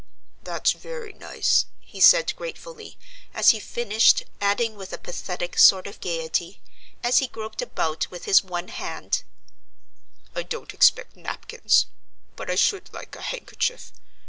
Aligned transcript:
"That's 0.43 0.71
very 0.71 1.13
nice," 1.13 1.67
he 1.79 1.99
said 1.99 2.35
gratefully, 2.35 2.97
as 3.35 3.49
he 3.49 3.59
finished, 3.59 4.23
adding 4.41 4.73
with 4.75 4.91
a 4.93 4.97
pathetic 4.97 5.59
sort 5.59 5.85
of 5.85 5.99
gayety, 6.01 6.59
as 7.03 7.19
he 7.19 7.27
groped 7.27 7.61
about 7.61 8.09
with 8.09 8.25
his 8.25 8.43
one 8.43 8.69
hand: 8.69 9.21
"I 10.33 10.41
don't 10.41 10.73
expect 10.73 11.15
napkins, 11.15 11.85
but 12.35 12.49
I 12.49 12.55
should 12.55 12.91
like 12.91 13.15
a 13.15 13.21
handkerchief. 13.21 13.93